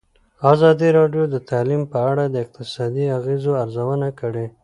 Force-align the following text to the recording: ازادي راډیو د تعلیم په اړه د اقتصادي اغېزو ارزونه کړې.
ازادي 0.51 0.89
راډیو 0.97 1.23
د 1.29 1.35
تعلیم 1.49 1.81
په 1.91 1.99
اړه 2.09 2.23
د 2.29 2.35
اقتصادي 2.45 3.05
اغېزو 3.17 3.51
ارزونه 3.63 4.09
کړې. 4.19 4.45